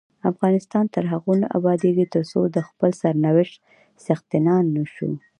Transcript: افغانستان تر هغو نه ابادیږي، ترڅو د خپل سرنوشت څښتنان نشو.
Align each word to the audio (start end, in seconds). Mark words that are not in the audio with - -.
افغانستان 0.31 0.85
تر 0.95 1.03
هغو 1.11 1.33
نه 1.41 1.47
ابادیږي، 1.57 2.05
ترڅو 2.13 2.39
د 2.55 2.57
خپل 2.67 2.89
سرنوشت 3.01 3.55
څښتنان 4.03 4.63
نشو. 4.75 5.11